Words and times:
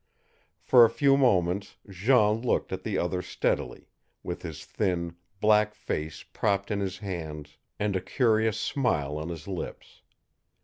For 0.63 0.83
a 0.83 0.89
few 0.89 1.15
moments 1.15 1.77
Jean 1.87 2.41
looked 2.41 2.73
at 2.73 2.81
the 2.81 2.97
other 2.97 3.21
steadily, 3.21 3.87
with 4.23 4.41
his 4.41 4.65
thin, 4.65 5.15
black 5.39 5.75
face 5.75 6.23
propped 6.33 6.71
in 6.71 6.79
his 6.79 6.97
hands 6.97 7.59
and 7.77 7.95
a 7.95 8.01
curious 8.01 8.59
smile 8.59 9.15
on 9.19 9.29
his 9.29 9.47
lips. 9.47 10.01